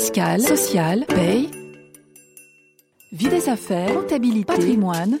fiscale, 0.00 0.40
sociale, 0.40 1.04
paye, 1.04 1.50
vie 3.12 3.28
des 3.28 3.50
affaires, 3.50 3.92
comptabilité, 3.92 4.46
patrimoine. 4.46 5.18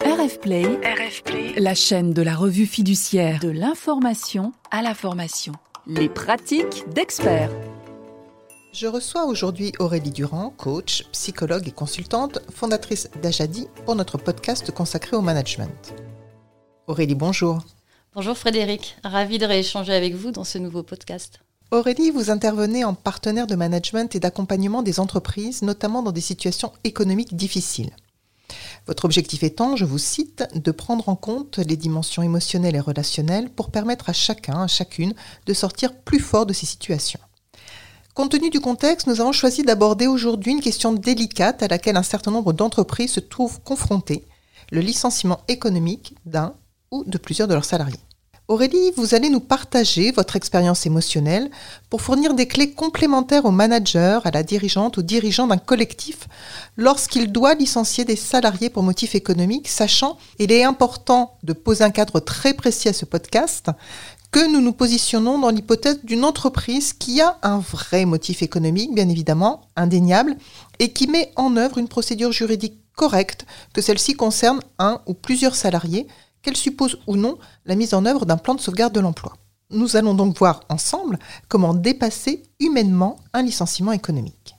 RF 0.00 0.40
Play, 0.40 0.64
RF 0.64 1.22
Play, 1.22 1.54
la 1.56 1.76
chaîne 1.76 2.12
de 2.12 2.22
la 2.22 2.34
revue 2.34 2.66
fiduciaire 2.66 3.38
de 3.38 3.48
l'information 3.48 4.52
à 4.72 4.82
la 4.82 4.92
formation. 4.92 5.52
Les 5.86 6.08
pratiques 6.08 6.82
d'experts. 6.92 7.52
Je 8.72 8.88
reçois 8.88 9.24
aujourd'hui 9.24 9.72
Aurélie 9.78 10.10
Durand, 10.10 10.50
coach, 10.50 11.04
psychologue 11.12 11.68
et 11.68 11.72
consultante, 11.72 12.40
fondatrice 12.52 13.08
d'Ajadi 13.22 13.68
pour 13.84 13.94
notre 13.94 14.18
podcast 14.18 14.72
consacré 14.72 15.16
au 15.16 15.22
management. 15.22 15.94
Aurélie, 16.88 17.14
bonjour. 17.14 17.60
Bonjour 18.16 18.36
Frédéric, 18.36 18.96
ravi 19.04 19.38
de 19.38 19.46
rééchanger 19.46 19.94
avec 19.94 20.16
vous 20.16 20.32
dans 20.32 20.42
ce 20.42 20.58
nouveau 20.58 20.82
podcast. 20.82 21.38
Aurélie, 21.70 22.10
vous 22.10 22.30
intervenez 22.30 22.84
en 22.84 22.94
partenaire 22.94 23.46
de 23.46 23.54
management 23.54 24.14
et 24.14 24.20
d'accompagnement 24.20 24.82
des 24.82 25.00
entreprises, 25.00 25.60
notamment 25.60 26.02
dans 26.02 26.12
des 26.12 26.22
situations 26.22 26.72
économiques 26.82 27.36
difficiles. 27.36 27.90
Votre 28.86 29.04
objectif 29.04 29.42
étant, 29.42 29.76
je 29.76 29.84
vous 29.84 29.98
cite, 29.98 30.48
de 30.54 30.70
prendre 30.70 31.10
en 31.10 31.14
compte 31.14 31.58
les 31.58 31.76
dimensions 31.76 32.22
émotionnelles 32.22 32.76
et 32.76 32.80
relationnelles 32.80 33.50
pour 33.50 33.70
permettre 33.70 34.08
à 34.08 34.14
chacun, 34.14 34.62
à 34.62 34.66
chacune, 34.66 35.12
de 35.44 35.52
sortir 35.52 35.94
plus 35.94 36.20
fort 36.20 36.46
de 36.46 36.54
ces 36.54 36.64
situations. 36.64 37.20
Compte 38.14 38.30
tenu 38.30 38.48
du 38.48 38.60
contexte, 38.60 39.06
nous 39.06 39.20
avons 39.20 39.32
choisi 39.32 39.62
d'aborder 39.62 40.06
aujourd'hui 40.06 40.52
une 40.52 40.62
question 40.62 40.94
délicate 40.94 41.62
à 41.62 41.68
laquelle 41.68 41.98
un 41.98 42.02
certain 42.02 42.30
nombre 42.30 42.54
d'entreprises 42.54 43.12
se 43.12 43.20
trouvent 43.20 43.60
confrontées, 43.60 44.24
le 44.72 44.80
licenciement 44.80 45.42
économique 45.48 46.14
d'un 46.24 46.54
ou 46.90 47.04
de 47.04 47.18
plusieurs 47.18 47.46
de 47.46 47.52
leurs 47.52 47.66
salariés. 47.66 48.00
Aurélie, 48.50 48.92
vous 48.96 49.14
allez 49.14 49.28
nous 49.28 49.40
partager 49.40 50.10
votre 50.10 50.34
expérience 50.34 50.86
émotionnelle 50.86 51.50
pour 51.90 52.00
fournir 52.00 52.32
des 52.32 52.48
clés 52.48 52.70
complémentaires 52.70 53.44
au 53.44 53.50
manager, 53.50 54.26
à 54.26 54.30
la 54.30 54.42
dirigeante 54.42 54.96
ou 54.96 55.02
dirigeant 55.02 55.46
d'un 55.46 55.58
collectif 55.58 56.28
lorsqu'il 56.78 57.30
doit 57.30 57.52
licencier 57.52 58.06
des 58.06 58.16
salariés 58.16 58.70
pour 58.70 58.82
motif 58.82 59.14
économique, 59.14 59.68
sachant, 59.68 60.16
il 60.38 60.50
est 60.50 60.64
important 60.64 61.36
de 61.42 61.52
poser 61.52 61.84
un 61.84 61.90
cadre 61.90 62.20
très 62.20 62.54
précis 62.54 62.88
à 62.88 62.94
ce 62.94 63.04
podcast, 63.04 63.66
que 64.30 64.50
nous 64.50 64.62
nous 64.62 64.72
positionnons 64.72 65.38
dans 65.38 65.50
l'hypothèse 65.50 66.00
d'une 66.02 66.24
entreprise 66.24 66.94
qui 66.94 67.20
a 67.20 67.36
un 67.42 67.58
vrai 67.58 68.06
motif 68.06 68.42
économique, 68.42 68.94
bien 68.94 69.10
évidemment, 69.10 69.68
indéniable, 69.76 70.38
et 70.78 70.94
qui 70.94 71.06
met 71.06 71.32
en 71.36 71.58
œuvre 71.58 71.76
une 71.76 71.88
procédure 71.88 72.32
juridique 72.32 72.80
correcte, 72.96 73.44
que 73.74 73.82
celle-ci 73.82 74.14
concerne 74.14 74.60
un 74.78 75.02
ou 75.04 75.12
plusieurs 75.12 75.54
salariés, 75.54 76.06
qu'elle 76.42 76.56
suppose 76.56 76.98
ou 77.06 77.16
non 77.16 77.38
la 77.66 77.74
mise 77.74 77.94
en 77.94 78.04
œuvre 78.06 78.26
d'un 78.26 78.36
plan 78.36 78.54
de 78.54 78.60
sauvegarde 78.60 78.94
de 78.94 79.00
l'emploi. 79.00 79.36
Nous 79.70 79.96
allons 79.96 80.14
donc 80.14 80.38
voir 80.38 80.60
ensemble 80.68 81.18
comment 81.48 81.74
dépasser 81.74 82.42
humainement 82.58 83.18
un 83.32 83.42
licenciement 83.42 83.92
économique. 83.92 84.54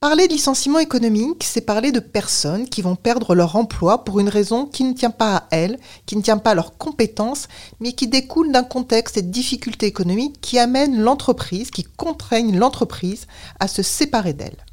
Parler 0.00 0.28
de 0.28 0.32
licenciement 0.32 0.78
économique, 0.78 1.44
c'est 1.44 1.60
parler 1.60 1.92
de 1.92 2.00
personnes 2.00 2.66
qui 2.70 2.80
vont 2.80 2.96
perdre 2.96 3.34
leur 3.34 3.56
emploi 3.56 4.02
pour 4.02 4.18
une 4.18 4.30
raison 4.30 4.64
qui 4.64 4.84
ne 4.84 4.94
tient 4.94 5.10
pas 5.10 5.36
à 5.36 5.48
elles, 5.50 5.78
qui 6.06 6.16
ne 6.16 6.22
tient 6.22 6.38
pas 6.38 6.52
à 6.52 6.54
leurs 6.54 6.78
compétences, 6.78 7.48
mais 7.80 7.92
qui 7.92 8.08
découle 8.08 8.50
d'un 8.50 8.62
contexte 8.62 9.18
et 9.18 9.22
de 9.22 9.30
difficultés 9.30 9.84
économiques 9.84 10.40
qui 10.40 10.58
amènent 10.58 10.98
l'entreprise, 10.98 11.70
qui 11.70 11.84
contraignent 11.84 12.56
l'entreprise 12.56 13.26
à 13.58 13.68
se 13.68 13.82
séparer 13.82 14.32
d'elle. 14.32 14.64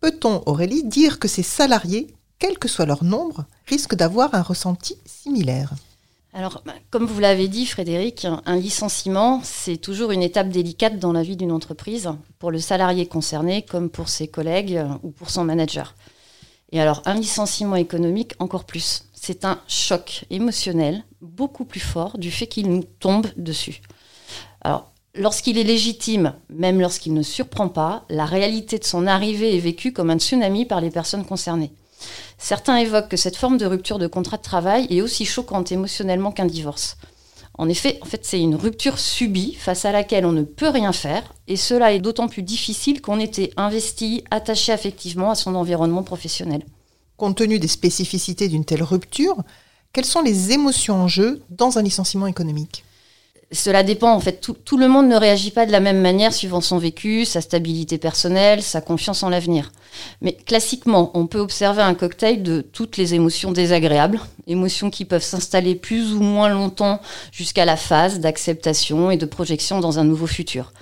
Peut-on, 0.00 0.42
Aurélie, 0.46 0.84
dire 0.84 1.18
que 1.18 1.28
ces 1.28 1.42
salariés 1.42 2.14
quel 2.42 2.58
que 2.58 2.66
soit 2.66 2.86
leur 2.86 3.04
nombre, 3.04 3.44
risquent 3.68 3.94
d'avoir 3.94 4.34
un 4.34 4.42
ressenti 4.42 4.96
similaire. 5.06 5.70
Alors, 6.32 6.60
bah, 6.66 6.72
comme 6.90 7.06
vous 7.06 7.20
l'avez 7.20 7.46
dit, 7.46 7.66
Frédéric, 7.66 8.26
un 8.46 8.56
licenciement, 8.56 9.40
c'est 9.44 9.76
toujours 9.76 10.10
une 10.10 10.24
étape 10.24 10.48
délicate 10.48 10.98
dans 10.98 11.12
la 11.12 11.22
vie 11.22 11.36
d'une 11.36 11.52
entreprise, 11.52 12.10
pour 12.40 12.50
le 12.50 12.58
salarié 12.58 13.06
concerné 13.06 13.62
comme 13.62 13.90
pour 13.90 14.08
ses 14.08 14.26
collègues 14.26 14.82
ou 15.04 15.12
pour 15.12 15.30
son 15.30 15.44
manager. 15.44 15.94
Et 16.72 16.80
alors, 16.80 17.02
un 17.04 17.14
licenciement 17.14 17.76
économique, 17.76 18.34
encore 18.40 18.64
plus. 18.64 19.04
C'est 19.14 19.44
un 19.44 19.60
choc 19.68 20.24
émotionnel 20.28 21.04
beaucoup 21.20 21.64
plus 21.64 21.78
fort 21.78 22.18
du 22.18 22.32
fait 22.32 22.48
qu'il 22.48 22.70
nous 22.70 22.82
tombe 22.98 23.28
dessus. 23.36 23.82
Alors, 24.62 24.90
lorsqu'il 25.14 25.58
est 25.58 25.62
légitime, 25.62 26.34
même 26.48 26.80
lorsqu'il 26.80 27.14
ne 27.14 27.22
surprend 27.22 27.68
pas, 27.68 28.04
la 28.08 28.24
réalité 28.26 28.80
de 28.80 28.84
son 28.84 29.06
arrivée 29.06 29.54
est 29.54 29.60
vécue 29.60 29.92
comme 29.92 30.10
un 30.10 30.18
tsunami 30.18 30.66
par 30.66 30.80
les 30.80 30.90
personnes 30.90 31.24
concernées. 31.24 31.70
Certains 32.38 32.76
évoquent 32.76 33.08
que 33.08 33.16
cette 33.16 33.36
forme 33.36 33.58
de 33.58 33.66
rupture 33.66 33.98
de 33.98 34.06
contrat 34.06 34.36
de 34.36 34.42
travail 34.42 34.86
est 34.90 35.00
aussi 35.00 35.24
choquante 35.24 35.72
émotionnellement 35.72 36.32
qu'un 36.32 36.46
divorce. 36.46 36.96
En 37.58 37.68
effet, 37.68 37.98
en 38.00 38.06
fait, 38.06 38.24
c'est 38.24 38.40
une 38.40 38.54
rupture 38.54 38.98
subie 38.98 39.54
face 39.54 39.84
à 39.84 39.92
laquelle 39.92 40.24
on 40.24 40.32
ne 40.32 40.42
peut 40.42 40.70
rien 40.70 40.92
faire, 40.92 41.34
et 41.48 41.56
cela 41.56 41.92
est 41.92 42.00
d'autant 42.00 42.28
plus 42.28 42.42
difficile 42.42 43.02
qu'on 43.02 43.20
était 43.20 43.52
investi, 43.56 44.24
attaché 44.30 44.72
affectivement 44.72 45.30
à 45.30 45.34
son 45.34 45.54
environnement 45.54 46.02
professionnel. 46.02 46.64
Compte 47.18 47.36
tenu 47.36 47.58
des 47.58 47.68
spécificités 47.68 48.48
d'une 48.48 48.64
telle 48.64 48.82
rupture, 48.82 49.36
quelles 49.92 50.06
sont 50.06 50.22
les 50.22 50.52
émotions 50.52 51.02
en 51.02 51.08
jeu 51.08 51.42
dans 51.50 51.78
un 51.78 51.82
licenciement 51.82 52.26
économique? 52.26 52.84
Cela 53.52 53.82
dépend 53.82 54.12
en 54.12 54.20
fait. 54.20 54.40
Tout, 54.40 54.76
le 54.76 54.88
monde 54.88 55.08
ne 55.08 55.16
réagit 55.16 55.50
pas 55.50 55.66
de 55.66 55.72
la 55.72 55.80
même 55.80 56.00
manière 56.00 56.32
suivant 56.32 56.60
son 56.60 56.78
vécu, 56.78 57.24
sa 57.24 57.40
stabilité 57.40 57.98
personnelle, 57.98 58.62
sa 58.62 58.80
confiance 58.80 59.22
en 59.22 59.28
l'avenir. 59.28 59.72
Mais 60.20 60.32
classiquement, 60.32 61.10
on 61.14 61.26
peut 61.26 61.38
observer 61.38 61.82
un 61.82 61.94
cocktail 61.94 62.42
de 62.42 62.62
toutes 62.62 62.96
les 62.96 63.14
émotions 63.14 63.52
désagréables, 63.52 64.20
émotions 64.46 64.90
qui 64.90 65.04
peuvent 65.04 65.22
s'installer 65.22 65.74
plus 65.74 66.14
ou 66.14 66.20
moins 66.20 66.48
longtemps 66.48 67.00
jusqu'à 67.30 67.64
la 67.64 67.76
phase 67.76 68.20
d'acceptation 68.20 69.10
et 69.10 69.16
de 69.16 69.26
projection 69.26 69.80
dans 69.80 69.98
un 69.98 70.04
nouveau 70.04 70.26
futur. 70.26 70.72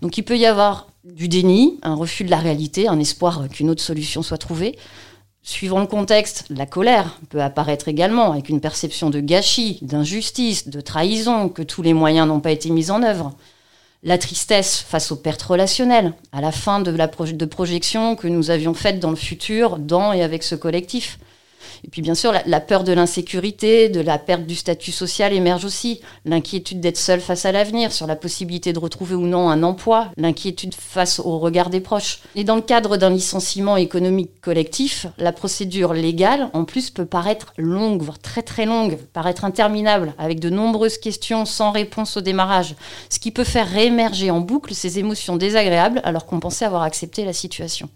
Donc 0.00 0.16
il 0.16 0.22
peut 0.22 0.38
y 0.38 0.46
avoir 0.46 0.88
du 1.04 1.28
déni, 1.28 1.78
un 1.82 1.94
refus 1.94 2.24
de 2.24 2.30
la 2.30 2.38
réalité, 2.38 2.86
un 2.86 3.00
espoir 3.00 3.48
qu'une 3.48 3.70
autre 3.70 3.82
solution 3.82 4.22
soit 4.22 4.38
trouvée, 4.38 4.78
Suivant 5.42 5.80
le 5.80 5.86
contexte, 5.86 6.44
la 6.50 6.66
colère 6.66 7.18
peut 7.30 7.40
apparaître 7.42 7.88
également 7.88 8.32
avec 8.32 8.50
une 8.50 8.60
perception 8.60 9.08
de 9.08 9.20
gâchis, 9.20 9.78
d'injustice, 9.80 10.68
de 10.68 10.82
trahison, 10.82 11.48
que 11.48 11.62
tous 11.62 11.80
les 11.80 11.94
moyens 11.94 12.28
n'ont 12.28 12.40
pas 12.40 12.50
été 12.50 12.68
mis 12.68 12.90
en 12.90 13.02
œuvre. 13.02 13.32
La 14.02 14.18
tristesse 14.18 14.78
face 14.78 15.10
aux 15.12 15.16
pertes 15.16 15.42
relationnelles, 15.42 16.12
à 16.32 16.42
la 16.42 16.52
fin 16.52 16.80
de 16.80 16.90
la 16.90 17.08
projection 17.08 18.16
que 18.16 18.28
nous 18.28 18.50
avions 18.50 18.74
faite 18.74 19.00
dans 19.00 19.10
le 19.10 19.16
futur, 19.16 19.78
dans 19.78 20.12
et 20.12 20.22
avec 20.22 20.42
ce 20.42 20.54
collectif. 20.54 21.18
Et 21.84 21.88
puis 21.88 22.02
bien 22.02 22.14
sûr, 22.14 22.32
la, 22.44 22.60
peur 22.60 22.84
de 22.84 22.92
l'insécurité, 22.92 23.88
de 23.88 24.00
la 24.00 24.18
perte 24.18 24.44
du 24.44 24.54
statut 24.54 24.92
social 24.92 25.32
émerge 25.32 25.64
aussi. 25.64 26.00
L'inquiétude 26.24 26.80
d'être 26.80 26.96
seul 26.96 27.20
face 27.20 27.44
à 27.44 27.52
l'avenir, 27.52 27.92
sur 27.92 28.06
la 28.06 28.16
possibilité 28.16 28.72
de 28.72 28.78
retrouver 28.78 29.14
ou 29.14 29.26
non 29.26 29.50
un 29.50 29.62
emploi, 29.62 30.08
l'inquiétude 30.16 30.74
face 30.74 31.20
au 31.20 31.38
regard 31.38 31.70
des 31.70 31.80
proches. 31.80 32.20
Et 32.34 32.44
dans 32.44 32.56
le 32.56 32.62
cadre 32.62 32.96
d'un 32.96 33.10
licenciement 33.10 33.76
économique 33.76 34.40
collectif, 34.40 35.06
la 35.18 35.32
procédure 35.32 35.92
légale, 35.92 36.50
en 36.52 36.64
plus, 36.64 36.90
peut 36.90 37.06
paraître 37.06 37.52
longue, 37.56 38.02
voire 38.02 38.18
très 38.18 38.42
très 38.42 38.66
longue, 38.66 38.98
paraître 39.12 39.44
interminable, 39.44 40.14
avec 40.18 40.40
de 40.40 40.50
nombreuses 40.50 40.98
questions 40.98 41.44
sans 41.44 41.70
réponse 41.70 42.16
au 42.16 42.20
démarrage, 42.20 42.74
ce 43.08 43.18
qui 43.18 43.30
peut 43.30 43.44
faire 43.44 43.68
réémerger 43.68 44.30
en 44.30 44.40
boucle 44.40 44.74
ces 44.74 44.98
émotions 44.98 45.36
désagréables 45.36 46.00
alors 46.04 46.26
qu'on 46.26 46.40
pensait 46.40 46.64
avoir 46.64 46.82
accepté 46.82 47.24
la 47.24 47.32
situation. 47.32 47.88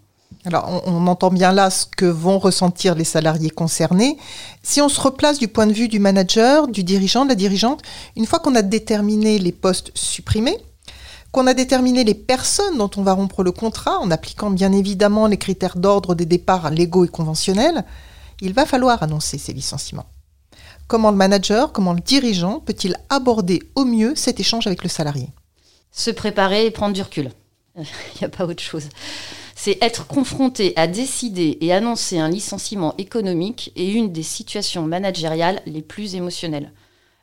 Alors, 0.45 0.83
on, 0.85 1.07
entend 1.07 1.31
bien 1.31 1.51
là 1.51 1.71
ce 1.71 1.85
que 1.87 2.05
vont 2.05 2.37
ressentir 2.37 2.93
les 2.93 3.03
salariés 3.03 3.49
concernés. 3.49 4.17
Si 4.61 4.79
on 4.79 4.89
se 4.89 5.01
replace 5.01 5.39
du 5.39 5.47
point 5.47 5.65
de 5.65 5.73
vue 5.73 5.87
du 5.87 5.99
manager, 5.99 6.67
du 6.67 6.83
dirigeant, 6.83 7.23
de 7.23 7.29
la 7.29 7.35
dirigeante, 7.35 7.81
une 8.15 8.27
fois 8.27 8.37
qu'on 8.37 8.53
a 8.53 8.61
déterminé 8.61 9.39
les 9.39 9.51
postes 9.51 9.91
supprimés, 9.95 10.57
qu'on 11.31 11.47
a 11.47 11.55
déterminé 11.55 12.03
les 12.03 12.13
personnes 12.13 12.77
dont 12.77 12.91
on 12.95 13.01
va 13.01 13.13
rompre 13.13 13.43
le 13.43 13.51
contrat, 13.51 13.97
en 13.99 14.11
appliquant 14.11 14.51
bien 14.51 14.71
évidemment 14.71 15.25
les 15.25 15.37
critères 15.37 15.77
d'ordre 15.77 16.13
des 16.13 16.27
départs 16.27 16.69
légaux 16.69 17.05
et 17.05 17.09
conventionnels, 17.09 17.83
il 18.39 18.53
va 18.53 18.67
falloir 18.67 19.01
annoncer 19.01 19.39
ces 19.39 19.51
licenciements. 19.51 20.05
Comment 20.87 21.09
le 21.09 21.17
manager, 21.17 21.71
comment 21.71 21.93
le 21.93 22.01
dirigeant 22.01 22.59
peut-il 22.59 22.95
aborder 23.09 23.63
au 23.73 23.85
mieux 23.85 24.13
cet 24.15 24.39
échange 24.39 24.67
avec 24.67 24.83
le 24.83 24.89
salarié? 24.89 25.29
Se 25.91 26.11
préparer 26.11 26.67
et 26.67 26.71
prendre 26.71 26.93
du 26.93 27.01
recul. 27.01 27.31
Il 27.77 27.83
n'y 28.21 28.25
a 28.25 28.29
pas 28.29 28.45
autre 28.45 28.61
chose 28.61 28.89
c'est 29.65 29.83
être 29.83 30.05
confronté 30.05 30.73
à 30.75 30.85
décider 30.85 31.57
et 31.59 31.73
annoncer 31.73 32.19
un 32.19 32.29
licenciement 32.29 32.93
économique 32.99 33.71
et 33.75 33.89
une 33.89 34.11
des 34.11 34.21
situations 34.21 34.83
managériales 34.83 35.59
les 35.65 35.81
plus 35.81 36.13
émotionnelles. 36.13 36.71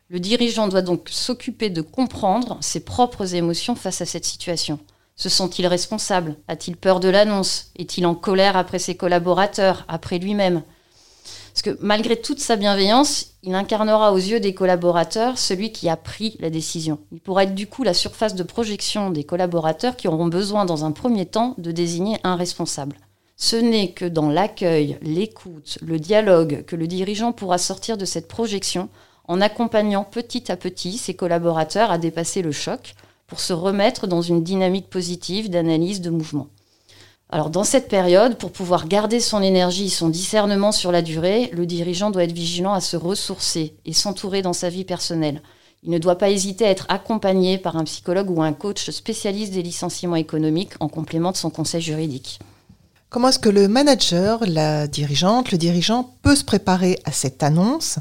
Le 0.08 0.18
dirigeant 0.18 0.66
doit 0.66 0.82
donc 0.82 1.06
s'occuper 1.08 1.70
de 1.70 1.82
comprendre 1.82 2.58
ses 2.60 2.84
propres 2.84 3.36
émotions 3.36 3.76
face 3.76 4.00
à 4.00 4.06
cette 4.06 4.24
situation. 4.24 4.80
Se 5.14 5.28
sent-il 5.28 5.68
responsable? 5.68 6.34
A-t-il 6.48 6.76
peur 6.76 6.98
de 6.98 7.08
l'annonce? 7.08 7.70
Est-il 7.78 8.06
en 8.06 8.16
colère 8.16 8.56
après 8.56 8.80
ses 8.80 8.96
collaborateurs, 8.96 9.84
après 9.86 10.18
lui-même? 10.18 10.64
Parce 11.52 11.62
que 11.62 11.76
malgré 11.80 12.16
toute 12.16 12.40
sa 12.40 12.56
bienveillance, 12.56 13.34
il 13.42 13.54
incarnera 13.54 14.12
aux 14.12 14.16
yeux 14.16 14.40
des 14.40 14.54
collaborateurs 14.54 15.36
celui 15.36 15.70
qui 15.70 15.88
a 15.90 15.96
pris 15.96 16.36
la 16.40 16.48
décision. 16.48 16.98
Il 17.12 17.20
pourra 17.20 17.44
être 17.44 17.54
du 17.54 17.66
coup 17.66 17.82
la 17.82 17.92
surface 17.92 18.34
de 18.34 18.42
projection 18.42 19.10
des 19.10 19.24
collaborateurs 19.24 19.96
qui 19.96 20.08
auront 20.08 20.28
besoin 20.28 20.64
dans 20.64 20.84
un 20.86 20.92
premier 20.92 21.26
temps 21.26 21.54
de 21.58 21.70
désigner 21.70 22.16
un 22.24 22.36
responsable. 22.36 22.96
Ce 23.36 23.56
n'est 23.56 23.92
que 23.92 24.06
dans 24.06 24.30
l'accueil, 24.30 24.98
l'écoute, 25.02 25.78
le 25.82 25.98
dialogue 25.98 26.64
que 26.64 26.76
le 26.76 26.86
dirigeant 26.86 27.32
pourra 27.32 27.58
sortir 27.58 27.98
de 27.98 28.04
cette 28.04 28.28
projection 28.28 28.88
en 29.28 29.40
accompagnant 29.40 30.04
petit 30.04 30.50
à 30.50 30.56
petit 30.56 30.96
ses 30.96 31.14
collaborateurs 31.14 31.90
à 31.90 31.98
dépasser 31.98 32.42
le 32.42 32.52
choc, 32.52 32.94
pour 33.32 33.40
se 33.40 33.54
remettre 33.54 34.06
dans 34.06 34.20
une 34.20 34.42
dynamique 34.42 34.90
positive 34.90 35.48
d'analyse 35.48 36.02
de 36.02 36.10
mouvement. 36.10 36.48
Alors 37.34 37.48
dans 37.48 37.64
cette 37.64 37.88
période, 37.88 38.36
pour 38.36 38.52
pouvoir 38.52 38.86
garder 38.86 39.18
son 39.18 39.40
énergie, 39.40 39.88
son 39.88 40.10
discernement 40.10 40.70
sur 40.70 40.92
la 40.92 41.00
durée, 41.00 41.48
le 41.54 41.64
dirigeant 41.64 42.10
doit 42.10 42.24
être 42.24 42.32
vigilant 42.32 42.74
à 42.74 42.82
se 42.82 42.94
ressourcer 42.94 43.74
et 43.86 43.94
s'entourer 43.94 44.42
dans 44.42 44.52
sa 44.52 44.68
vie 44.68 44.84
personnelle. 44.84 45.40
Il 45.82 45.88
ne 45.88 45.98
doit 45.98 46.18
pas 46.18 46.28
hésiter 46.28 46.66
à 46.66 46.68
être 46.68 46.84
accompagné 46.90 47.56
par 47.56 47.78
un 47.78 47.84
psychologue 47.84 48.28
ou 48.28 48.42
un 48.42 48.52
coach 48.52 48.90
spécialiste 48.90 49.54
des 49.54 49.62
licenciements 49.62 50.16
économiques 50.16 50.74
en 50.78 50.90
complément 50.90 51.32
de 51.32 51.38
son 51.38 51.48
conseil 51.48 51.80
juridique. 51.80 52.38
Comment 53.08 53.28
est-ce 53.28 53.38
que 53.38 53.48
le 53.48 53.66
manager, 53.66 54.40
la 54.46 54.86
dirigeante, 54.86 55.52
le 55.52 55.58
dirigeant 55.58 56.10
peut 56.20 56.36
se 56.36 56.44
préparer 56.44 57.00
à 57.06 57.12
cette 57.12 57.42
annonce 57.42 57.98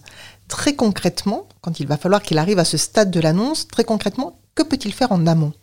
Très 0.49 0.75
concrètement, 0.75 1.47
quand 1.61 1.79
il 1.79 1.87
va 1.87 1.95
falloir 1.95 2.21
qu'il 2.21 2.37
arrive 2.37 2.59
à 2.59 2.65
ce 2.65 2.75
stade 2.75 3.11
de 3.11 3.21
l'annonce, 3.21 3.65
très 3.69 3.85
concrètement, 3.85 4.39
que 4.55 4.63
peut-il 4.63 4.91
faire 4.91 5.13
en 5.13 5.25
amont? 5.25 5.53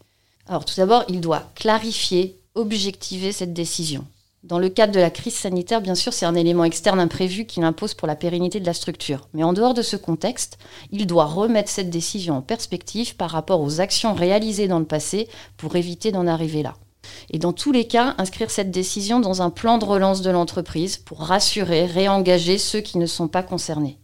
Alors 0.48 0.64
tout 0.64 0.74
d'abord, 0.78 1.04
il 1.10 1.20
doit 1.20 1.42
clarifier, 1.54 2.37
objectiver 2.54 3.32
cette 3.32 3.52
décision. 3.52 4.06
Dans 4.44 4.60
le 4.60 4.68
cadre 4.68 4.92
de 4.92 5.00
la 5.00 5.10
crise 5.10 5.34
sanitaire, 5.34 5.80
bien 5.80 5.96
sûr, 5.96 6.12
c'est 6.12 6.24
un 6.24 6.36
élément 6.36 6.62
externe 6.62 7.00
imprévu 7.00 7.44
qu'il 7.44 7.64
impose 7.64 7.94
pour 7.94 8.06
la 8.06 8.14
pérennité 8.14 8.60
de 8.60 8.66
la 8.66 8.72
structure. 8.72 9.28
Mais 9.34 9.42
en 9.42 9.52
dehors 9.52 9.74
de 9.74 9.82
ce 9.82 9.96
contexte, 9.96 10.58
il 10.92 11.06
doit 11.06 11.24
remettre 11.24 11.70
cette 11.70 11.90
décision 11.90 12.36
en 12.36 12.42
perspective 12.42 13.16
par 13.16 13.30
rapport 13.30 13.60
aux 13.60 13.80
actions 13.80 14.14
réalisées 14.14 14.68
dans 14.68 14.78
le 14.78 14.84
passé 14.84 15.28
pour 15.56 15.74
éviter 15.74 16.12
d'en 16.12 16.28
arriver 16.28 16.62
là. 16.62 16.76
Et 17.30 17.38
dans 17.38 17.52
tous 17.52 17.72
les 17.72 17.86
cas, 17.86 18.14
inscrire 18.18 18.50
cette 18.50 18.70
décision 18.70 19.18
dans 19.18 19.42
un 19.42 19.50
plan 19.50 19.76
de 19.78 19.84
relance 19.84 20.22
de 20.22 20.30
l'entreprise 20.30 20.98
pour 20.98 21.20
rassurer, 21.20 21.86
réengager 21.86 22.58
ceux 22.58 22.80
qui 22.80 22.98
ne 22.98 23.06
sont 23.06 23.28
pas 23.28 23.42
concernés. 23.42 23.98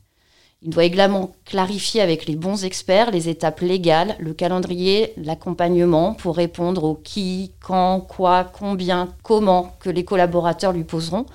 Il 0.67 0.71
doit 0.71 0.85
également 0.85 1.33
clarifier 1.45 2.01
avec 2.01 2.25
les 2.25 2.37
bons 2.37 2.65
experts 2.65 3.11
les 3.11 3.29
étapes 3.29 3.61
légales, 3.61 4.17
le 4.19 4.33
calendrier, 4.33 5.13
l'accompagnement 5.19 6.15
pour 6.15 6.37
répondre 6.37 6.85
au 6.85 6.95
qui, 6.95 7.53
quand, 7.61 8.01
quoi, 8.01 8.45
combien, 8.45 9.11
comment 9.23 9.77
que 9.79 9.91
les 9.91 10.07
collaborateurs 10.07 10.73
lui 10.73 10.85
poseront. 10.85 11.27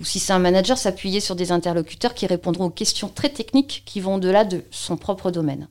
Ou 0.00 0.04
si 0.04 0.20
c'est 0.20 0.32
un 0.32 0.38
manager, 0.38 0.78
s'appuyer 0.78 1.18
sur 1.18 1.34
des 1.34 1.50
interlocuteurs 1.50 2.14
qui 2.14 2.26
répondront 2.26 2.66
aux 2.66 2.70
questions 2.70 3.08
très 3.12 3.30
techniques 3.30 3.82
qui 3.84 3.98
vont 3.98 4.14
au-delà 4.14 4.44
de 4.44 4.62
son 4.70 4.96
propre 4.96 5.32
domaine. 5.32 5.66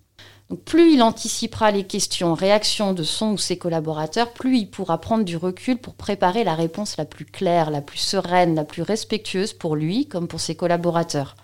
Plus 0.66 0.94
il 0.94 1.02
anticipera 1.02 1.72
les 1.72 1.86
questions, 1.86 2.34
réactions 2.34 2.92
de 2.92 3.04
son 3.04 3.32
ou 3.32 3.38
ses 3.38 3.58
collaborateurs, 3.58 4.34
plus 4.34 4.58
il 4.58 4.70
pourra 4.70 5.00
prendre 5.00 5.24
du 5.24 5.38
recul 5.38 5.78
pour 5.78 5.94
préparer 5.94 6.44
la 6.44 6.56
réponse 6.56 6.98
la 6.98 7.06
plus 7.06 7.26
claire, 7.26 7.72
la 7.72 7.82
plus 7.82 8.00
sereine, 8.00 8.54
la 8.54 8.66
plus 8.66 8.82
respectueuse 8.82 9.54
pour 9.54 9.78
lui 9.78 10.08
comme 10.08 10.28
pour 10.28 10.42
ses 10.42 10.56
collaborateurs. 10.56 11.38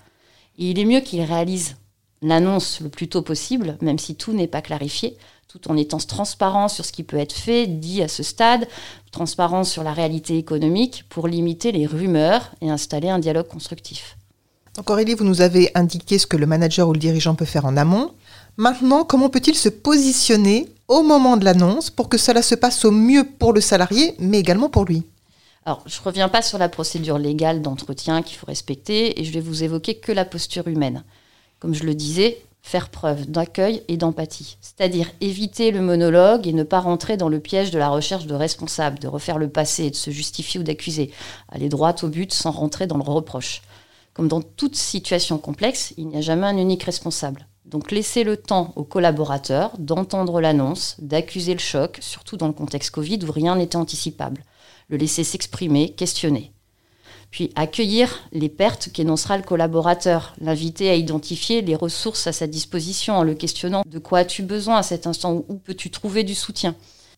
Il 0.58 0.78
est 0.80 0.86
mieux 0.86 1.00
qu'il 1.00 1.22
réalise 1.22 1.76
l'annonce 2.22 2.80
le 2.82 2.90
plus 2.90 3.08
tôt 3.08 3.22
possible, 3.22 3.78
même 3.82 4.00
si 4.00 4.16
tout 4.16 4.34
n'est 4.34 4.48
pas 4.48 4.62
clarifié, 4.62 5.18
tout 5.48 5.70
en 5.70 5.78
étant 5.78 5.98
transparent 5.98 6.68
sur 6.68 6.86
ce 6.86 6.92
qui 6.92 7.04
peut 7.04 7.18
être 7.18 7.34
fait, 7.34 7.68
dit 7.68 8.02
à 8.02 8.08
ce 8.08 8.24
stade, 8.24 8.68
transparent 9.12 9.64
sur 9.64 9.84
la 9.84 9.94
réalité 9.94 10.38
économique, 10.38 11.06
pour 11.10 11.28
limiter 11.28 11.72
les 11.72 11.86
rumeurs 11.86 12.52
et 12.62 12.70
installer 12.70 13.10
un 13.10 13.20
dialogue 13.20 13.48
constructif. 13.48 14.18
Donc 14.76 14.90
Aurélie, 14.90 15.14
vous 15.14 15.26
nous 15.26 15.42
avez 15.42 15.70
indiqué 15.76 16.18
ce 16.18 16.26
que 16.26 16.38
le 16.38 16.48
manager 16.48 16.88
ou 16.88 16.94
le 16.94 17.00
dirigeant 17.00 17.36
peut 17.36 17.46
faire 17.46 17.66
en 17.66 17.78
amont. 17.78 18.12
Maintenant, 18.58 19.04
comment 19.04 19.30
peut-il 19.30 19.56
se 19.56 19.70
positionner 19.70 20.68
au 20.88 21.04
moment 21.04 21.38
de 21.38 21.46
l'annonce 21.46 21.90
pour 21.90 22.10
que 22.10 22.18
cela 22.18 22.42
se 22.42 22.56
passe 22.56 22.84
au 22.86 22.92
mieux 22.92 23.24
pour 23.24 23.54
le 23.54 23.62
salarié, 23.62 24.16
mais 24.20 24.40
également 24.40 24.70
pour 24.70 24.86
lui? 24.86 25.04
Alors, 25.66 25.82
je 25.86 25.98
ne 25.98 26.04
reviens 26.04 26.28
pas 26.28 26.42
sur 26.42 26.58
la 26.58 26.68
procédure 26.68 27.18
légale 27.18 27.62
d'entretien 27.62 28.22
qu'il 28.22 28.38
faut 28.38 28.46
respecter 28.46 29.20
et 29.20 29.24
je 29.24 29.32
vais 29.32 29.40
vous 29.40 29.64
évoquer 29.64 29.96
que 29.96 30.12
la 30.12 30.26
posture 30.26 30.68
humaine. 30.68 31.04
Comme 31.60 31.74
je 31.74 31.86
le 31.86 31.96
disais, 31.96 32.42
faire 32.62 32.90
preuve 32.90 33.30
d'accueil 33.30 33.82
et 33.88 33.96
d'empathie, 33.96 34.58
c'est-à-dire 34.60 35.10
éviter 35.22 35.72
le 35.72 35.82
monologue 35.82 36.48
et 36.48 36.54
ne 36.54 36.64
pas 36.64 36.82
rentrer 36.82 37.16
dans 37.16 37.30
le 37.30 37.40
piège 37.40 37.72
de 37.72 37.80
la 37.80 37.90
recherche 37.90 38.26
de 38.26 38.36
responsables, 38.36 39.00
de 39.00 39.08
refaire 39.08 39.38
le 39.38 39.48
passé, 39.48 39.90
de 39.90 39.96
se 39.96 40.12
justifier 40.12 40.60
ou 40.60 40.64
d'accuser, 40.64 41.12
aller 41.50 41.70
droit 41.70 41.96
au 42.04 42.08
but 42.10 42.34
sans 42.34 42.52
rentrer 42.52 42.86
dans 42.86 42.98
le 42.98 43.04
reproche. 43.04 43.62
Comme 44.14 44.28
dans 44.28 44.42
toute 44.42 44.76
situation 44.76 45.38
complexe, 45.38 45.94
il 45.98 46.08
n'y 46.08 46.18
a 46.18 46.22
jamais 46.22 46.48
un 46.48 46.58
unique 46.58 46.84
responsable. 46.84 47.48
Donc 47.66 47.92
laissez 47.92 48.26
le 48.26 48.36
temps 48.36 48.74
aux 48.76 48.84
collaborateurs 48.84 49.72
d'entendre 49.80 50.42
l'annonce, 50.42 50.98
d'accuser 51.00 51.54
le 51.54 51.60
choc, 51.60 51.98
surtout 52.02 52.36
dans 52.36 52.48
le 52.48 52.54
contexte 52.54 52.92
Covid 52.92 53.20
où 53.24 53.32
rien 53.32 53.56
n'était 53.56 53.78
anticipable 53.78 54.44
le 54.94 55.00
laisser 55.00 55.24
s'exprimer, 55.24 55.90
questionner. 55.90 56.52
Puis 57.32 57.50
accueillir 57.56 58.30
les 58.32 58.48
pertes 58.48 58.92
qu'énoncera 58.94 59.38
le 59.38 59.44
collaborateur, 59.44 60.36
l'inviter 60.40 60.88
à 60.92 60.96
identifier 60.96 61.64
les 61.64 61.76
ressources 61.76 62.28
à 62.28 62.32
sa 62.32 62.46
disposition 62.46 63.16
en 63.16 63.24
le 63.24 63.34
questionnant 63.34 63.82
de 63.88 63.98
quoi 63.98 64.20
as-tu 64.20 64.44
besoin 64.44 64.78
à 64.78 64.84
cet 64.84 65.08
instant, 65.08 65.44
où 65.48 65.56
peux-tu 65.56 65.90
trouver 65.90 66.24
du 66.24 66.36
soutien? 66.36 66.76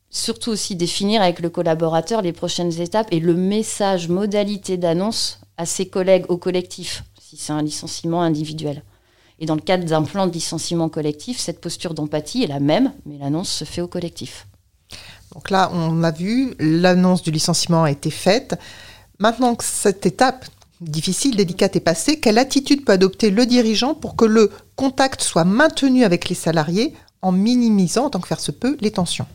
Surtout 0.09 0.51
aussi 0.51 0.77
définir 0.77 1.21
avec 1.21 1.41
le 1.41 1.49
collaborateur 1.49 2.21
les 2.21 2.31
prochaines 2.31 2.79
étapes 2.79 3.09
et 3.11 3.19
le 3.19 3.33
message, 3.33 4.07
modalité 4.07 4.77
d'annonce 4.77 5.41
à 5.57 5.65
ses 5.65 5.87
collègues, 5.87 6.25
au 6.29 6.37
collectif, 6.37 7.03
si 7.19 7.35
c'est 7.35 7.51
un 7.51 7.61
licenciement 7.61 8.21
individuel. 8.21 8.83
Et 9.39 9.45
dans 9.45 9.55
le 9.55 9.61
cadre 9.61 9.83
d'un 9.83 10.03
plan 10.03 10.27
de 10.27 10.31
licenciement 10.31 10.87
collectif, 10.87 11.39
cette 11.39 11.59
posture 11.59 11.93
d'empathie 11.93 12.43
est 12.43 12.47
la 12.47 12.61
même, 12.61 12.93
mais 13.05 13.17
l'annonce 13.17 13.49
se 13.49 13.65
fait 13.65 13.81
au 13.81 13.87
collectif. 13.89 14.47
Donc 15.35 15.49
là, 15.49 15.69
on 15.73 16.01
a 16.03 16.11
vu, 16.11 16.55
l'annonce 16.59 17.21
du 17.21 17.29
licenciement 17.29 17.83
a 17.83 17.91
été 17.91 18.09
faite. 18.09 18.57
Maintenant 19.19 19.53
que 19.55 19.65
cette 19.65 20.05
étape 20.05 20.45
difficile, 20.79 21.35
délicate 21.35 21.75
est 21.75 21.81
passée, 21.81 22.19
quelle 22.19 22.37
attitude 22.37 22.85
peut 22.85 22.93
adopter 22.93 23.29
le 23.29 23.45
dirigeant 23.45 23.93
pour 23.93 24.15
que 24.15 24.25
le 24.25 24.49
contact 24.75 25.21
soit 25.21 25.43
maintenu 25.43 26.05
avec 26.05 26.29
les 26.29 26.35
salariés 26.35 26.93
en 27.21 27.33
minimisant, 27.33 28.09
tant 28.09 28.19
que 28.19 28.27
faire 28.27 28.39
se 28.39 28.51
peut, 28.51 28.77
les 28.79 28.91
tensions? 28.91 29.27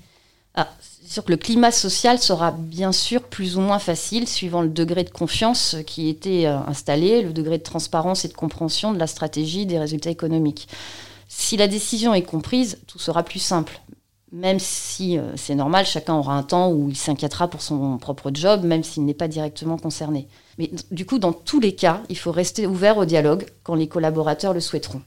Ah, 0.54 0.68
C'est 1.02 1.12
sûr 1.12 1.24
que 1.24 1.32
le 1.32 1.36
climat 1.36 1.70
social 1.70 2.18
sera 2.18 2.50
bien 2.50 2.92
sûr 2.92 3.22
plus 3.22 3.58
ou 3.58 3.60
moins 3.60 3.78
facile 3.78 4.26
suivant 4.26 4.62
le 4.62 4.68
degré 4.68 5.04
de 5.04 5.10
confiance 5.10 5.76
qui 5.86 6.08
était 6.08 6.46
euh, 6.46 6.58
installé, 6.66 7.22
le 7.22 7.32
degré 7.32 7.58
de 7.58 7.62
transparence 7.62 8.24
et 8.24 8.28
de 8.28 8.34
compréhension 8.34 8.92
de 8.92 8.98
la 8.98 9.06
stratégie 9.06 9.66
des 9.66 9.78
résultats 9.78 10.10
économiques. 10.10 10.68
Si 11.28 11.56
la 11.56 11.68
décision 11.68 12.14
est 12.14 12.22
comprise, 12.22 12.78
tout 12.86 12.98
sera 12.98 13.22
plus 13.22 13.38
simple 13.38 13.80
même 14.32 14.58
si 14.58 15.18
euh, 15.18 15.36
c'est 15.36 15.54
normal, 15.54 15.86
chacun 15.86 16.14
aura 16.14 16.36
un 16.36 16.42
temps 16.42 16.70
où 16.70 16.88
il 16.88 16.96
s'inquiétera 16.96 17.48
pour 17.48 17.62
son 17.62 17.98
propre 17.98 18.30
job, 18.32 18.64
même 18.64 18.84
s'il 18.84 19.04
n'est 19.04 19.14
pas 19.14 19.28
directement 19.28 19.76
concerné. 19.76 20.28
Mais 20.58 20.70
du 20.90 21.04
coup, 21.04 21.18
dans 21.18 21.32
tous 21.32 21.60
les 21.60 21.74
cas, 21.74 22.02
il 22.08 22.18
faut 22.18 22.32
rester 22.32 22.66
ouvert 22.66 22.98
au 22.98 23.04
dialogue 23.04 23.46
quand 23.64 23.74
les 23.74 23.88
collaborateurs 23.88 24.54
le 24.54 24.60
souhaiteront. 24.60 25.02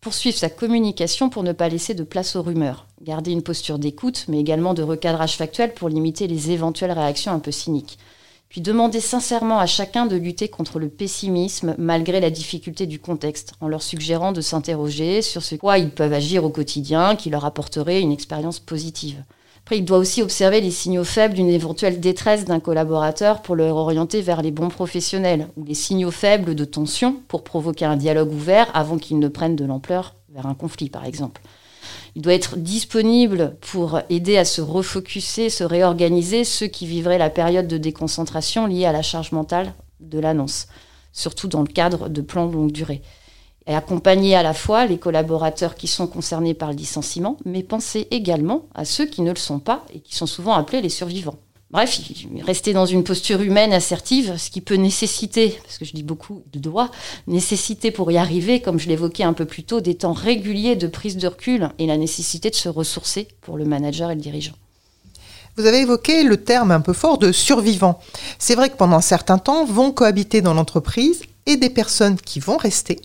Poursuivre 0.00 0.36
sa 0.36 0.50
communication 0.50 1.30
pour 1.30 1.42
ne 1.42 1.52
pas 1.52 1.68
laisser 1.68 1.94
de 1.94 2.04
place 2.04 2.36
aux 2.36 2.42
rumeurs. 2.42 2.86
Garder 3.02 3.32
une 3.32 3.42
posture 3.42 3.78
d'écoute, 3.78 4.26
mais 4.28 4.38
également 4.38 4.74
de 4.74 4.82
recadrage 4.82 5.36
factuel 5.36 5.72
pour 5.72 5.88
limiter 5.88 6.26
les 6.26 6.50
éventuelles 6.50 6.92
réactions 6.92 7.32
un 7.32 7.38
peu 7.38 7.50
cyniques 7.50 7.98
puis 8.48 8.60
demander 8.60 9.00
sincèrement 9.00 9.58
à 9.58 9.66
chacun 9.66 10.06
de 10.06 10.16
lutter 10.16 10.48
contre 10.48 10.78
le 10.78 10.88
pessimisme 10.88 11.74
malgré 11.78 12.20
la 12.20 12.30
difficulté 12.30 12.86
du 12.86 12.98
contexte, 12.98 13.54
en 13.60 13.68
leur 13.68 13.82
suggérant 13.82 14.32
de 14.32 14.40
s'interroger 14.40 15.22
sur 15.22 15.42
ce 15.42 15.56
quoi 15.56 15.78
ils 15.78 15.90
peuvent 15.90 16.12
agir 16.12 16.44
au 16.44 16.50
quotidien 16.50 17.16
qui 17.16 17.30
leur 17.30 17.44
apporterait 17.44 18.00
une 18.00 18.12
expérience 18.12 18.60
positive. 18.60 19.22
Après, 19.66 19.78
il 19.78 19.84
doit 19.84 19.98
aussi 19.98 20.22
observer 20.22 20.60
les 20.60 20.70
signaux 20.70 21.02
faibles 21.02 21.34
d'une 21.34 21.48
éventuelle 21.48 21.98
détresse 21.98 22.44
d'un 22.44 22.60
collaborateur 22.60 23.42
pour 23.42 23.56
le 23.56 23.64
orienter 23.64 24.22
vers 24.22 24.40
les 24.40 24.52
bons 24.52 24.68
professionnels, 24.68 25.48
ou 25.56 25.64
les 25.64 25.74
signaux 25.74 26.12
faibles 26.12 26.54
de 26.54 26.64
tension 26.64 27.16
pour 27.26 27.42
provoquer 27.42 27.84
un 27.84 27.96
dialogue 27.96 28.32
ouvert 28.32 28.70
avant 28.74 28.96
qu'il 28.96 29.18
ne 29.18 29.26
prenne 29.26 29.56
de 29.56 29.64
l'ampleur 29.64 30.14
vers 30.32 30.46
un 30.46 30.54
conflit, 30.54 30.88
par 30.88 31.04
exemple. 31.04 31.42
Il 32.14 32.22
doit 32.22 32.34
être 32.34 32.56
disponible 32.56 33.56
pour 33.60 34.00
aider 34.08 34.36
à 34.36 34.44
se 34.44 34.60
refocuser, 34.60 35.50
se 35.50 35.64
réorganiser 35.64 36.44
ceux 36.44 36.66
qui 36.66 36.86
vivraient 36.86 37.18
la 37.18 37.30
période 37.30 37.68
de 37.68 37.78
déconcentration 37.78 38.66
liée 38.66 38.86
à 38.86 38.92
la 38.92 39.02
charge 39.02 39.32
mentale 39.32 39.74
de 40.00 40.18
l'annonce, 40.18 40.66
surtout 41.12 41.48
dans 41.48 41.62
le 41.62 41.66
cadre 41.66 42.08
de 42.08 42.20
plans 42.20 42.46
de 42.46 42.54
longue 42.54 42.72
durée. 42.72 43.02
Et 43.66 43.74
accompagner 43.74 44.36
à 44.36 44.42
la 44.42 44.54
fois 44.54 44.86
les 44.86 44.98
collaborateurs 44.98 45.74
qui 45.74 45.88
sont 45.88 46.06
concernés 46.06 46.54
par 46.54 46.70
le 46.70 46.76
licenciement, 46.76 47.36
mais 47.44 47.62
penser 47.62 48.06
également 48.10 48.66
à 48.74 48.84
ceux 48.84 49.06
qui 49.06 49.22
ne 49.22 49.30
le 49.30 49.36
sont 49.36 49.58
pas 49.58 49.84
et 49.92 50.00
qui 50.00 50.14
sont 50.14 50.26
souvent 50.26 50.54
appelés 50.54 50.80
les 50.80 50.88
survivants. 50.88 51.38
Bref, 51.72 52.00
rester 52.44 52.72
dans 52.72 52.86
une 52.86 53.02
posture 53.02 53.40
humaine 53.40 53.72
assertive, 53.72 54.36
ce 54.36 54.50
qui 54.50 54.60
peut 54.60 54.76
nécessiter, 54.76 55.58
parce 55.64 55.78
que 55.78 55.84
je 55.84 55.94
dis 55.94 56.04
beaucoup 56.04 56.44
de 56.52 56.60
doigts, 56.60 56.92
nécessiter 57.26 57.90
pour 57.90 58.10
y 58.12 58.18
arriver, 58.18 58.60
comme 58.60 58.78
je 58.78 58.88
l'évoquais 58.88 59.24
un 59.24 59.32
peu 59.32 59.46
plus 59.46 59.64
tôt, 59.64 59.80
des 59.80 59.96
temps 59.96 60.12
réguliers 60.12 60.76
de 60.76 60.86
prise 60.86 61.16
de 61.16 61.26
recul 61.26 61.70
et 61.78 61.86
la 61.86 61.96
nécessité 61.96 62.50
de 62.50 62.54
se 62.54 62.68
ressourcer 62.68 63.26
pour 63.40 63.58
le 63.58 63.64
manager 63.64 64.12
et 64.12 64.14
le 64.14 64.20
dirigeant. 64.20 64.54
Vous 65.56 65.66
avez 65.66 65.80
évoqué 65.80 66.22
le 66.22 66.36
terme 66.36 66.70
un 66.70 66.80
peu 66.80 66.92
fort 66.92 67.18
de 67.18 67.32
survivant. 67.32 67.98
C'est 68.38 68.54
vrai 68.54 68.68
que 68.68 68.76
pendant 68.76 68.96
un 68.96 69.00
certain 69.00 69.38
temps 69.38 69.64
vont 69.64 69.90
cohabiter 69.90 70.42
dans 70.42 70.54
l'entreprise 70.54 71.22
et 71.46 71.56
des 71.56 71.70
personnes 71.70 72.16
qui 72.16 72.38
vont 72.38 72.58
rester 72.58 73.00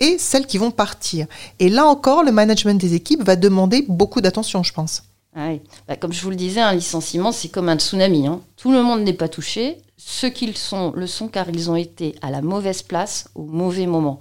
et 0.00 0.16
celles 0.18 0.46
qui 0.46 0.58
vont 0.58 0.70
partir. 0.70 1.26
Et 1.58 1.68
là 1.68 1.84
encore, 1.84 2.24
le 2.24 2.32
management 2.32 2.80
des 2.80 2.94
équipes 2.94 3.22
va 3.22 3.36
demander 3.36 3.84
beaucoup 3.86 4.20
d'attention, 4.20 4.62
je 4.62 4.72
pense. 4.72 5.02
Ah 5.34 5.52
bah, 5.88 5.96
comme 5.96 6.12
je 6.12 6.22
vous 6.22 6.30
le 6.30 6.36
disais, 6.36 6.60
un 6.60 6.74
licenciement, 6.74 7.32
c'est 7.32 7.48
comme 7.48 7.68
un 7.68 7.78
tsunami. 7.78 8.26
Hein. 8.26 8.42
Tout 8.56 8.72
le 8.72 8.82
monde 8.82 9.02
n'est 9.02 9.12
pas 9.14 9.28
touché. 9.28 9.78
Ceux 9.96 10.28
qui 10.28 10.52
sont, 10.52 10.92
le 10.94 11.06
sont 11.06 11.28
car 11.28 11.48
ils 11.48 11.70
ont 11.70 11.76
été 11.76 12.16
à 12.20 12.30
la 12.30 12.42
mauvaise 12.42 12.82
place 12.82 13.30
au 13.34 13.44
mauvais 13.44 13.86
moment. 13.86 14.20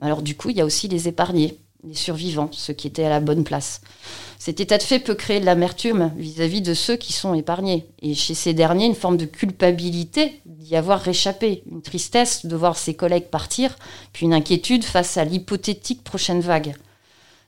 Alors 0.00 0.22
du 0.22 0.36
coup, 0.36 0.50
il 0.50 0.56
y 0.56 0.60
a 0.60 0.64
aussi 0.64 0.88
les 0.88 1.08
épargnés. 1.08 1.58
les 1.84 1.94
survivants, 1.94 2.48
ceux 2.52 2.74
qui 2.74 2.86
étaient 2.86 3.04
à 3.04 3.08
la 3.10 3.18
bonne 3.18 3.42
place. 3.42 3.80
Cet 4.38 4.60
état 4.60 4.78
de 4.78 4.82
fait 4.82 5.00
peut 5.00 5.14
créer 5.14 5.40
de 5.40 5.46
l'amertume 5.46 6.12
vis-à-vis 6.16 6.62
de 6.62 6.74
ceux 6.74 6.96
qui 6.96 7.12
sont 7.12 7.34
épargnés. 7.34 7.86
Et 8.00 8.14
chez 8.14 8.34
ces 8.34 8.54
derniers, 8.54 8.86
une 8.86 8.94
forme 8.94 9.16
de 9.16 9.24
culpabilité 9.24 10.40
d'y 10.46 10.76
avoir 10.76 11.00
réchappé, 11.00 11.62
une 11.70 11.82
tristesse 11.82 12.46
de 12.46 12.56
voir 12.56 12.76
ses 12.76 12.94
collègues 12.94 13.30
partir, 13.30 13.76
puis 14.12 14.26
une 14.26 14.34
inquiétude 14.34 14.84
face 14.84 15.16
à 15.16 15.24
l'hypothétique 15.24 16.04
prochaine 16.04 16.40
vague. 16.40 16.74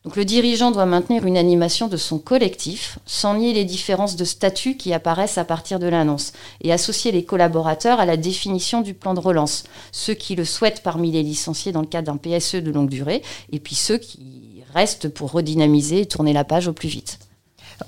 Donc 0.04 0.16
le 0.16 0.26
dirigeant 0.26 0.70
doit 0.70 0.84
maintenir 0.84 1.24
une 1.24 1.38
animation 1.38 1.88
de 1.88 1.96
son 1.96 2.18
collectif, 2.18 2.98
sans 3.06 3.38
nier 3.38 3.54
les 3.54 3.64
différences 3.64 4.16
de 4.16 4.24
statut 4.26 4.76
qui 4.76 4.92
apparaissent 4.92 5.38
à 5.38 5.44
partir 5.44 5.78
de 5.78 5.86
l'annonce, 5.86 6.34
et 6.62 6.74
associer 6.74 7.10
les 7.10 7.24
collaborateurs 7.24 8.00
à 8.00 8.04
la 8.04 8.18
définition 8.18 8.82
du 8.82 8.92
plan 8.92 9.14
de 9.14 9.20
relance, 9.20 9.64
ceux 9.92 10.12
qui 10.12 10.34
le 10.34 10.44
souhaitent 10.44 10.82
parmi 10.82 11.10
les 11.10 11.22
licenciés 11.22 11.72
dans 11.72 11.80
le 11.80 11.86
cadre 11.86 12.12
d'un 12.12 12.18
PSE 12.18 12.56
de 12.56 12.70
longue 12.70 12.90
durée, 12.90 13.22
et 13.50 13.60
puis 13.60 13.74
ceux 13.74 13.96
qui 13.96 14.62
reste 14.74 15.08
pour 15.08 15.32
redynamiser 15.32 16.02
et 16.02 16.06
tourner 16.06 16.34
la 16.34 16.44
page 16.44 16.68
au 16.68 16.74
plus 16.74 16.88
vite. 16.88 17.18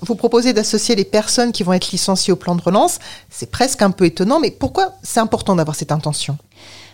Vous 0.01 0.15
proposez 0.15 0.55
d'associer 0.55 0.95
les 0.95 1.05
personnes 1.05 1.53
qui 1.53 1.65
vont 1.65 1.75
être 1.75 1.93
licenciées 1.93 2.33
au 2.33 2.37
plan 2.37 2.57
de 2.57 2.63
relance. 2.63 2.99
C'est 3.31 3.51
presque 3.51 3.83
un 3.83 3.91
peu 3.91 4.07
étonnant, 4.07 4.41
mais 4.41 4.51
pourquoi 4.51 4.95
c'est 5.03 5.21
important 5.21 5.55
d'avoir 5.55 5.77
cette 5.77 5.93
intention? 5.93 6.39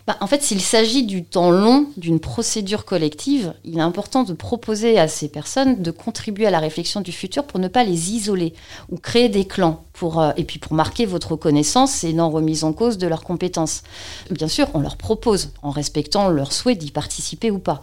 Bah, 0.06 0.16
en 0.20 0.26
fait, 0.26 0.42
s'il 0.42 0.60
s'agit 0.60 1.04
du 1.04 1.24
temps 1.24 1.50
long 1.50 1.86
d'une 1.96 2.18
procédure 2.18 2.84
collective, 2.84 3.54
il 3.64 3.78
est 3.78 3.82
important 3.82 4.24
de 4.24 4.32
proposer 4.32 4.98
à 4.98 5.06
ces 5.06 5.28
personnes 5.28 5.80
de 5.80 5.90
contribuer 5.92 6.46
à 6.46 6.50
la 6.50 6.58
réflexion 6.58 7.00
du 7.00 7.12
futur 7.12 7.44
pour 7.44 7.60
ne 7.60 7.68
pas 7.68 7.84
les 7.84 8.10
isoler 8.10 8.52
ou 8.90 8.96
créer 8.96 9.28
des 9.28 9.44
clans, 9.44 9.84
euh, 10.02 10.32
et 10.36 10.44
puis 10.44 10.58
pour 10.58 10.74
marquer 10.74 11.06
votre 11.06 11.32
reconnaissance 11.32 12.04
et 12.04 12.12
non 12.12 12.30
remise 12.30 12.64
en 12.64 12.72
cause 12.72 12.98
de 12.98 13.06
leurs 13.06 13.24
compétences. 13.24 13.82
Bien 14.30 14.48
sûr, 14.48 14.68
on 14.74 14.80
leur 14.80 14.96
propose, 14.96 15.50
en 15.62 15.70
respectant 15.70 16.28
leur 16.28 16.52
souhait 16.52 16.74
d'y 16.74 16.90
participer 16.90 17.50
ou 17.50 17.58
pas. 17.58 17.82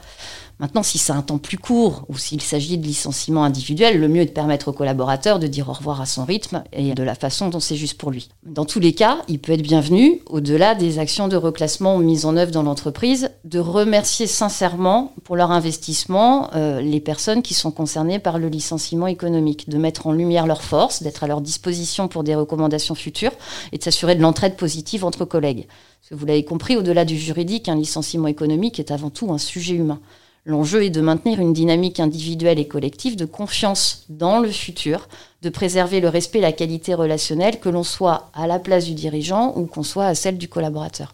Maintenant, 0.59 0.83
si 0.83 0.97
c'est 0.97 1.13
un 1.13 1.21
temps 1.21 1.37
plus 1.37 1.57
court 1.57 2.03
ou 2.09 2.17
s'il 2.17 2.41
s'agit 2.41 2.77
de 2.77 2.85
licenciement 2.85 3.45
individuel, 3.45 3.97
le 3.97 4.09
mieux 4.09 4.23
est 4.23 4.25
de 4.25 4.31
permettre 4.31 4.67
au 4.67 4.73
collaborateur 4.73 5.39
de 5.39 5.47
dire 5.47 5.69
au 5.69 5.73
revoir 5.73 6.01
à 6.01 6.05
son 6.05 6.25
rythme 6.25 6.63
et 6.73 6.93
de 6.93 7.03
la 7.03 7.15
façon 7.15 7.47
dont 7.47 7.61
c'est 7.61 7.77
juste 7.77 7.97
pour 7.97 8.11
lui. 8.11 8.27
Dans 8.45 8.65
tous 8.65 8.81
les 8.81 8.91
cas, 8.91 9.19
il 9.29 9.39
peut 9.39 9.53
être 9.53 9.61
bienvenu, 9.61 10.21
au-delà 10.25 10.75
des 10.75 10.99
actions 10.99 11.29
de 11.29 11.37
reclassement 11.37 11.97
mises 11.99 12.25
en 12.25 12.35
œuvre 12.35 12.51
dans 12.51 12.63
l'entreprise, 12.63 13.31
de 13.45 13.59
remercier 13.59 14.27
sincèrement 14.27 15.13
pour 15.23 15.37
leur 15.37 15.51
investissement 15.51 16.49
euh, 16.55 16.81
les 16.81 16.99
personnes 16.99 17.41
qui 17.41 17.53
sont 17.53 17.71
concernées 17.71 18.19
par 18.19 18.37
le 18.37 18.49
licenciement 18.49 19.07
économique, 19.07 19.69
de 19.69 19.77
mettre 19.77 20.07
en 20.07 20.11
lumière 20.11 20.45
leurs 20.45 20.63
forces, 20.63 21.01
d'être 21.01 21.23
à 21.23 21.27
leur 21.27 21.39
disposition 21.39 22.08
pour 22.09 22.23
des 22.23 22.35
recommandations 22.35 22.95
futures 22.95 23.31
et 23.71 23.77
de 23.77 23.83
s'assurer 23.83 24.15
de 24.15 24.21
l'entraide 24.21 24.57
positive 24.57 25.05
entre 25.05 25.25
collègues. 25.25 25.67
Parce 26.01 26.09
que 26.09 26.15
vous 26.15 26.25
l'avez 26.25 26.43
compris, 26.43 26.75
au-delà 26.75 27.05
du 27.05 27.17
juridique, 27.17 27.69
un 27.69 27.75
licenciement 27.75 28.27
économique 28.27 28.79
est 28.79 28.91
avant 28.91 29.09
tout 29.09 29.31
un 29.31 29.37
sujet 29.37 29.75
humain. 29.75 29.99
L'enjeu 30.45 30.83
est 30.83 30.89
de 30.89 31.01
maintenir 31.01 31.39
une 31.39 31.53
dynamique 31.53 31.99
individuelle 31.99 32.59
et 32.59 32.67
collective 32.67 33.15
de 33.15 33.25
confiance 33.25 34.05
dans 34.09 34.39
le 34.39 34.49
futur, 34.49 35.07
de 35.41 35.49
préserver 35.49 35.99
le 35.99 36.09
respect 36.09 36.39
et 36.39 36.41
la 36.41 36.51
qualité 36.51 36.93
relationnelle, 36.93 37.59
que 37.59 37.69
l'on 37.69 37.83
soit 37.83 38.31
à 38.33 38.47
la 38.47 38.57
place 38.57 38.85
du 38.85 38.93
dirigeant 38.93 39.53
ou 39.55 39.65
qu'on 39.65 39.83
soit 39.83 40.05
à 40.05 40.15
celle 40.15 40.37
du 40.37 40.47
collaborateur. 40.47 41.13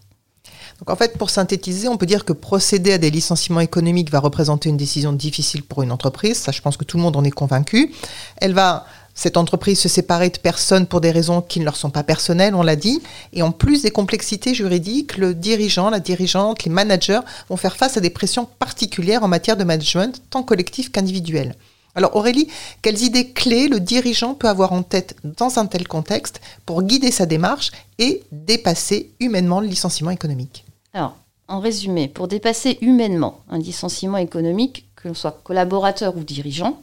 Donc 0.80 0.90
en 0.90 0.96
fait, 0.96 1.18
pour 1.18 1.30
synthétiser, 1.30 1.88
on 1.88 1.98
peut 1.98 2.06
dire 2.06 2.26
que 2.26 2.34
procéder 2.34 2.94
à 2.94 2.98
des 2.98 3.10
licenciements 3.10 3.62
économiques 3.62 4.12
va 4.12 4.20
représenter 4.20 4.70
une 4.70 4.78
décision 4.78 5.14
difficile 5.14 5.64
pour 5.64 5.84
une 5.84 5.92
entreprise. 5.92 6.38
Ça, 6.38 6.52
je 6.52 6.62
pense 6.62 6.78
que 6.78 6.84
tout 6.84 6.98
le 6.98 7.04
monde 7.04 7.16
en 7.16 7.24
est 7.24 7.32
convaincu. 7.32 7.94
Elle 8.38 8.54
va 8.54 8.86
cette 9.16 9.38
entreprise 9.38 9.80
se 9.80 9.90
séparer 9.90 10.30
de 10.30 10.38
personnes 10.38 10.86
pour 10.86 11.00
des 11.00 11.10
raisons 11.10 11.42
qui 11.42 11.62
ne 11.62 11.66
leur 11.66 11.78
sont 11.78 11.90
pas 11.90 12.04
personnelles, 12.04 12.54
on 12.54 12.62
l'a 12.62 12.76
dit. 12.76 13.02
Et 13.32 13.42
en 13.42 13.52
plus 13.52 13.82
des 13.82 13.92
complexités 13.92 14.54
juridiques, 14.54 15.18
le 15.18 15.34
dirigeant, 15.34 15.90
la 15.90 16.02
dirigeante, 16.02 16.66
les 16.66 16.72
managers 16.72 17.22
vont 17.50 17.58
faire 17.58 17.78
face 17.78 17.96
à 17.96 18.02
des 18.02 18.10
pressions 18.10 18.48
particulières 18.60 19.24
en 19.24 19.30
matière 19.30 19.56
de 19.56 19.64
management, 19.64 20.22
tant 20.30 20.44
collectif 20.44 20.92
qu'individuel. 20.92 21.56
Alors 21.96 22.18
Aurélie, 22.18 22.50
quelles 22.82 23.02
idées 23.02 23.30
clés 23.30 23.70
le 23.70 23.80
dirigeant 23.80 24.34
peut 24.34 24.50
avoir 24.50 24.74
en 24.74 24.84
tête 24.84 25.16
dans 25.24 25.60
un 25.60 25.66
tel 25.66 25.88
contexte 25.88 26.42
pour 26.66 26.84
guider 26.84 27.10
sa 27.10 27.26
démarche 27.26 27.72
et 27.98 28.22
dépasser 28.34 29.12
humainement 29.22 29.62
le 29.62 29.68
licenciement 29.68 30.12
économique? 30.12 30.66
Alors, 30.94 31.16
en 31.48 31.62
résumé, 31.62 32.10
pour 32.10 32.28
dépasser 32.28 32.78
humainement 32.82 33.40
un 33.50 33.60
licenciement 33.60 34.18
économique, 34.18 34.88
que 34.98 35.08
l'on 35.08 35.14
soit 35.14 35.40
collaborateur 35.44 36.18
ou 36.18 36.24
dirigeant, 36.24 36.82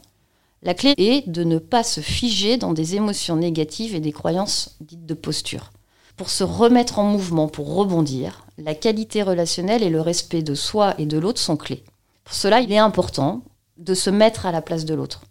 la 0.65 0.73
clé 0.73 0.93
est 0.97 1.29
de 1.29 1.43
ne 1.43 1.57
pas 1.57 1.83
se 1.83 1.99
figer 1.99 2.55
dans 2.55 2.71
des 2.71 2.95
émotions 2.95 3.35
négatives 3.35 3.95
et 3.95 3.99
des 3.99 4.13
croyances 4.13 4.77
dites 4.79 5.05
de 5.05 5.13
posture. 5.13 5.71
Pour 6.15 6.29
se 6.29 6.45
remettre 6.45 6.99
en 6.99 7.03
mouvement, 7.03 7.49
pour 7.49 7.75
rebondir, 7.75 8.45
la 8.57 8.73
qualité 8.73 9.23
relationnelle 9.23 9.83
et 9.83 9.89
le 9.89 9.99
respect 9.99 10.41
de 10.41 10.55
soi 10.55 10.95
et 10.97 11.05
de 11.05 11.17
l'autre 11.17 11.41
sont 11.41 11.57
clés. 11.57 11.83
Pour 12.23 12.33
cela, 12.33 12.61
il 12.61 12.71
est 12.71 12.77
important 12.77 13.43
de 13.77 13.93
se 13.93 14.09
mettre 14.09 14.45
à 14.45 14.53
la 14.53 14.61
place 14.61 14.85
de 14.85 14.93
l'autre, 14.93 15.23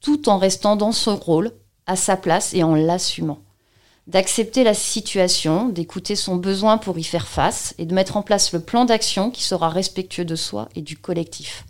tout 0.00 0.30
en 0.30 0.38
restant 0.38 0.76
dans 0.76 0.92
son 0.92 1.16
rôle, 1.16 1.52
à 1.86 1.96
sa 1.96 2.16
place 2.16 2.54
et 2.54 2.62
en 2.62 2.74
l'assumant. 2.74 3.40
D'accepter 4.06 4.64
la 4.64 4.74
situation, 4.74 5.68
d'écouter 5.68 6.16
son 6.16 6.36
besoin 6.36 6.78
pour 6.78 6.98
y 6.98 7.04
faire 7.04 7.28
face 7.28 7.74
et 7.76 7.84
de 7.84 7.94
mettre 7.94 8.16
en 8.16 8.22
place 8.22 8.52
le 8.52 8.60
plan 8.60 8.86
d'action 8.86 9.30
qui 9.30 9.42
sera 9.42 9.68
respectueux 9.68 10.24
de 10.24 10.36
soi 10.36 10.70
et 10.74 10.80
du 10.80 10.96
collectif 10.96 11.66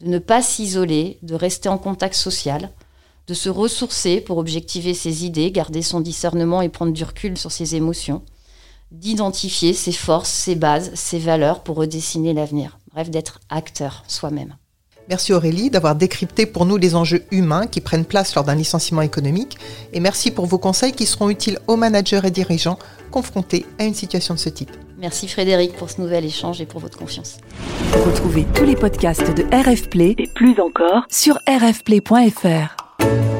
de 0.00 0.08
ne 0.08 0.18
pas 0.18 0.42
s'isoler, 0.42 1.18
de 1.22 1.34
rester 1.34 1.68
en 1.68 1.78
contact 1.78 2.14
social, 2.14 2.70
de 3.26 3.34
se 3.34 3.48
ressourcer 3.48 4.20
pour 4.20 4.38
objectiver 4.38 4.94
ses 4.94 5.24
idées, 5.24 5.50
garder 5.50 5.82
son 5.82 6.00
discernement 6.00 6.62
et 6.62 6.68
prendre 6.68 6.92
du 6.92 7.04
recul 7.04 7.36
sur 7.36 7.50
ses 7.50 7.74
émotions, 7.74 8.22
d'identifier 8.92 9.72
ses 9.72 9.92
forces, 9.92 10.30
ses 10.30 10.54
bases, 10.54 10.92
ses 10.94 11.18
valeurs 11.18 11.62
pour 11.62 11.76
redessiner 11.76 12.34
l'avenir. 12.34 12.78
Bref, 12.92 13.10
d'être 13.10 13.40
acteur 13.48 14.04
soi-même. 14.06 14.56
Merci 15.08 15.32
Aurélie 15.32 15.70
d'avoir 15.70 15.94
décrypté 15.94 16.46
pour 16.46 16.66
nous 16.66 16.76
les 16.76 16.96
enjeux 16.96 17.24
humains 17.30 17.66
qui 17.66 17.80
prennent 17.80 18.04
place 18.04 18.34
lors 18.34 18.44
d'un 18.44 18.56
licenciement 18.56 19.02
économique 19.02 19.56
et 19.92 20.00
merci 20.00 20.32
pour 20.32 20.46
vos 20.46 20.58
conseils 20.58 20.92
qui 20.92 21.06
seront 21.06 21.30
utiles 21.30 21.60
aux 21.68 21.76
managers 21.76 22.22
et 22.24 22.30
dirigeants 22.30 22.78
confrontés 23.12 23.66
à 23.78 23.84
une 23.84 23.94
situation 23.94 24.34
de 24.34 24.40
ce 24.40 24.48
type. 24.48 24.72
Merci 24.98 25.28
Frédéric 25.28 25.74
pour 25.74 25.90
ce 25.90 26.00
nouvel 26.00 26.24
échange 26.24 26.60
et 26.60 26.66
pour 26.66 26.80
votre 26.80 26.98
confiance. 26.98 27.38
Retrouvez 27.92 28.46
tous 28.54 28.64
les 28.64 28.76
podcasts 28.76 29.34
de 29.34 29.42
RF 29.54 29.88
Play 29.90 30.14
et 30.18 30.26
plus 30.26 30.58
encore 30.60 31.04
sur 31.10 31.38
rfplay.fr. 31.48 33.35